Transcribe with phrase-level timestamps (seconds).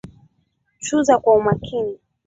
[0.85, 1.93] Chuza kwa umakini